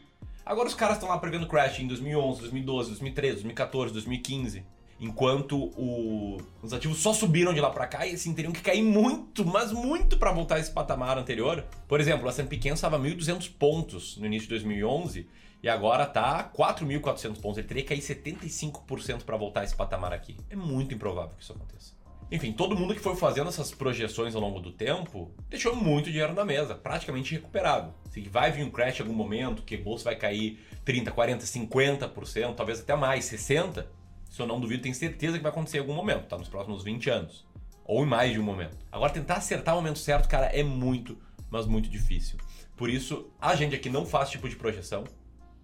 Agora 0.44 0.68
os 0.68 0.74
caras 0.74 0.96
estão 0.96 1.08
lá 1.08 1.18
prevendo 1.18 1.46
crash 1.46 1.80
em 1.80 1.86
2011, 1.86 2.40
2012, 2.40 2.88
2013, 2.90 3.32
2014, 3.34 3.92
2015. 3.92 4.64
Enquanto 5.00 5.56
o... 5.76 6.38
os 6.62 6.72
ativos 6.72 6.98
só 6.98 7.12
subiram 7.12 7.52
de 7.52 7.60
lá 7.60 7.70
para 7.70 7.88
cá 7.88 8.06
e 8.06 8.14
assim 8.14 8.32
teriam 8.32 8.52
que 8.52 8.60
cair 8.60 8.82
muito, 8.82 9.44
mas 9.44 9.72
muito 9.72 10.16
para 10.16 10.30
voltar 10.30 10.56
a 10.56 10.58
esse 10.60 10.70
patamar 10.70 11.18
anterior. 11.18 11.64
Por 11.88 12.00
exemplo, 12.00 12.26
o 12.26 12.28
S&P 12.28 12.56
500 12.56 12.78
estava 12.78 12.98
1.200 13.00 13.50
pontos 13.58 14.16
no 14.16 14.26
início 14.26 14.44
de 14.44 14.50
2011 14.50 15.28
e 15.60 15.68
agora 15.68 16.06
tá 16.06 16.48
4.400 16.56 17.40
pontos. 17.40 17.58
Ele 17.58 17.66
teria 17.66 17.82
que 17.82 17.88
cair 17.88 18.00
75% 18.00 19.24
para 19.24 19.36
voltar 19.36 19.62
a 19.62 19.64
esse 19.64 19.74
patamar 19.74 20.12
aqui. 20.12 20.36
É 20.48 20.54
muito 20.54 20.94
improvável 20.94 21.34
que 21.36 21.42
isso 21.42 21.52
aconteça. 21.52 22.01
Enfim, 22.32 22.50
todo 22.50 22.74
mundo 22.74 22.94
que 22.94 23.00
foi 23.00 23.14
fazendo 23.14 23.50
essas 23.50 23.72
projeções 23.72 24.34
ao 24.34 24.40
longo 24.40 24.58
do 24.58 24.72
tempo 24.72 25.30
deixou 25.50 25.76
muito 25.76 26.10
dinheiro 26.10 26.32
na 26.32 26.46
mesa, 26.46 26.74
praticamente 26.74 27.34
recuperado. 27.34 27.92
Se 28.08 28.22
vai 28.22 28.50
vir 28.50 28.64
um 28.64 28.70
crash 28.70 28.98
em 28.98 29.02
algum 29.02 29.12
momento, 29.12 29.62
que 29.62 29.74
a 29.74 29.78
bolsa 29.78 30.04
vai 30.04 30.16
cair 30.16 30.58
30, 30.82 31.10
40, 31.10 31.44
50%, 31.44 32.54
talvez 32.54 32.80
até 32.80 32.96
mais, 32.96 33.26
60%, 33.26 33.84
se 34.30 34.40
eu 34.40 34.46
não 34.46 34.58
duvido, 34.58 34.82
tenho 34.82 34.94
certeza 34.94 35.36
que 35.36 35.42
vai 35.42 35.52
acontecer 35.52 35.76
em 35.76 35.80
algum 35.80 35.92
momento, 35.92 36.26
tá? 36.26 36.38
Nos 36.38 36.48
próximos 36.48 36.82
20 36.82 37.10
anos. 37.10 37.46
Ou 37.84 38.02
em 38.02 38.06
mais 38.06 38.32
de 38.32 38.40
um 38.40 38.42
momento. 38.42 38.78
Agora, 38.90 39.12
tentar 39.12 39.34
acertar 39.34 39.74
o 39.74 39.76
momento 39.76 39.98
certo, 39.98 40.26
cara, 40.26 40.46
é 40.46 40.62
muito, 40.62 41.18
mas 41.50 41.66
muito 41.66 41.90
difícil. 41.90 42.38
Por 42.74 42.88
isso, 42.88 43.30
a 43.38 43.54
gente 43.54 43.76
aqui 43.76 43.90
não 43.90 44.06
faz 44.06 44.30
tipo 44.30 44.48
de 44.48 44.56
projeção. 44.56 45.04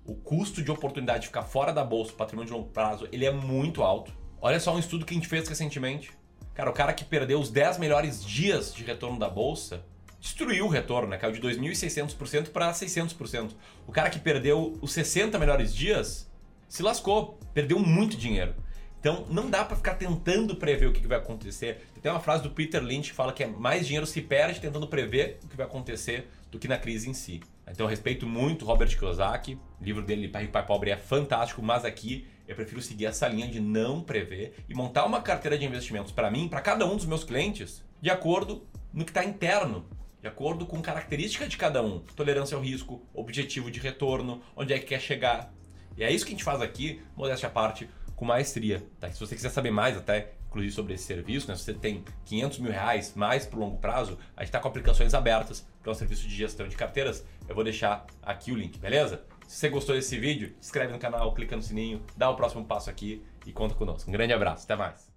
O 0.04 0.14
custo 0.14 0.62
de 0.62 0.70
oportunidade 0.70 1.20
de 1.20 1.26
ficar 1.28 1.44
fora 1.44 1.72
da 1.72 1.82
bolsa, 1.82 2.12
patrimônio 2.12 2.48
de 2.48 2.52
longo 2.52 2.68
prazo, 2.68 3.08
ele 3.10 3.24
é 3.24 3.32
muito 3.32 3.82
alto. 3.82 4.12
Olha 4.38 4.60
só 4.60 4.76
um 4.76 4.78
estudo 4.78 5.06
que 5.06 5.14
a 5.14 5.16
gente 5.16 5.28
fez 5.28 5.48
recentemente. 5.48 6.17
Cara, 6.58 6.70
o 6.70 6.72
cara 6.72 6.92
que 6.92 7.04
perdeu 7.04 7.38
os 7.38 7.52
10 7.52 7.78
melhores 7.78 8.24
dias 8.24 8.74
de 8.74 8.82
retorno 8.82 9.16
da 9.16 9.30
bolsa 9.30 9.84
destruiu 10.18 10.66
o 10.66 10.68
retorno, 10.68 11.10
né? 11.10 11.16
Caiu 11.16 11.32
de 11.32 11.40
2.600% 11.40 12.48
para 12.48 12.72
600%. 12.72 13.52
O 13.86 13.92
cara 13.92 14.10
que 14.10 14.18
perdeu 14.18 14.76
os 14.82 14.90
60 14.90 15.38
melhores 15.38 15.72
dias 15.72 16.28
se 16.68 16.82
lascou, 16.82 17.38
perdeu 17.54 17.78
muito 17.78 18.16
dinheiro. 18.16 18.56
Então 18.98 19.24
não 19.30 19.48
dá 19.48 19.64
para 19.64 19.76
ficar 19.76 19.94
tentando 19.94 20.56
prever 20.56 20.86
o 20.86 20.92
que 20.92 21.06
vai 21.06 21.18
acontecer. 21.18 21.86
Tem 22.02 22.10
uma 22.10 22.18
frase 22.18 22.42
do 22.42 22.50
Peter 22.50 22.82
Lynch 22.82 23.10
que 23.10 23.14
fala 23.14 23.32
que 23.32 23.44
é 23.44 23.46
mais 23.46 23.86
dinheiro 23.86 24.04
se 24.04 24.20
perde 24.20 24.60
tentando 24.60 24.88
prever 24.88 25.38
o 25.44 25.46
que 25.46 25.56
vai 25.56 25.64
acontecer 25.64 26.28
do 26.50 26.58
que 26.58 26.66
na 26.66 26.76
crise 26.76 27.08
em 27.08 27.14
si. 27.14 27.40
Então 27.68 27.86
eu 27.86 27.90
respeito 27.90 28.26
muito 28.26 28.64
Robert 28.64 28.98
Kiyosaki, 28.98 29.56
o 29.80 29.84
livro 29.84 30.02
dele 30.02 30.26
Pai 30.26 30.48
Pai 30.48 30.66
Pobre 30.66 30.90
é 30.90 30.96
fantástico, 30.96 31.62
mas 31.62 31.84
aqui 31.84 32.26
eu 32.48 32.56
prefiro 32.56 32.80
seguir 32.80 33.04
essa 33.04 33.28
linha 33.28 33.46
de 33.46 33.60
não 33.60 34.02
prever 34.02 34.54
e 34.66 34.74
montar 34.74 35.04
uma 35.04 35.20
carteira 35.20 35.58
de 35.58 35.66
investimentos 35.66 36.10
para 36.10 36.30
mim, 36.30 36.48
para 36.48 36.62
cada 36.62 36.86
um 36.86 36.96
dos 36.96 37.04
meus 37.04 37.22
clientes, 37.22 37.84
de 38.00 38.08
acordo 38.08 38.66
no 38.90 39.04
que 39.04 39.10
está 39.10 39.22
interno, 39.22 39.86
de 40.22 40.26
acordo 40.26 40.64
com 40.64 40.80
característica 40.80 41.46
de 41.46 41.58
cada 41.58 41.82
um, 41.82 42.00
tolerância 42.16 42.56
ao 42.56 42.62
risco, 42.62 43.06
objetivo 43.12 43.70
de 43.70 43.78
retorno, 43.78 44.40
onde 44.56 44.72
é 44.72 44.78
que 44.78 44.86
quer 44.86 45.00
chegar. 45.00 45.52
E 45.94 46.02
é 46.02 46.10
isso 46.10 46.24
que 46.24 46.32
a 46.32 46.34
gente 46.34 46.44
faz 46.44 46.62
aqui, 46.62 47.02
modéstia 47.14 47.48
à 47.48 47.52
parte, 47.52 47.88
com 48.16 48.24
maestria. 48.24 48.82
Tá? 48.98 49.10
Se 49.12 49.20
você 49.20 49.34
quiser 49.34 49.50
saber 49.50 49.70
mais 49.70 49.94
até, 49.96 50.32
inclusive 50.46 50.72
sobre 50.72 50.94
esse 50.94 51.04
serviço, 51.04 51.48
né? 51.48 51.54
se 51.54 51.64
você 51.64 51.74
tem 51.74 52.02
500 52.24 52.60
mil 52.60 52.72
reais 52.72 53.12
mais 53.14 53.44
para 53.44 53.58
longo 53.58 53.76
prazo, 53.76 54.18
a 54.34 54.40
gente 54.40 54.48
está 54.48 54.58
com 54.58 54.68
aplicações 54.68 55.12
abertas 55.12 55.66
para 55.82 55.92
um 55.92 55.94
serviço 55.94 56.26
de 56.26 56.34
gestão 56.34 56.66
de 56.66 56.76
carteiras. 56.76 57.24
Eu 57.46 57.54
vou 57.54 57.62
deixar 57.62 58.06
aqui 58.22 58.50
o 58.50 58.56
link, 58.56 58.78
beleza? 58.78 59.22
Se 59.48 59.60
você 59.60 59.70
gostou 59.70 59.94
desse 59.94 60.18
vídeo, 60.18 60.54
inscreve 60.60 60.92
no 60.92 60.98
canal, 60.98 61.32
clica 61.32 61.56
no 61.56 61.62
sininho, 61.62 62.02
dá 62.14 62.28
o 62.28 62.36
próximo 62.36 62.66
passo 62.66 62.90
aqui 62.90 63.24
e 63.46 63.50
conta 63.50 63.74
conosco. 63.74 64.10
Um 64.10 64.12
grande 64.12 64.34
abraço, 64.34 64.64
até 64.64 64.76
mais. 64.76 65.07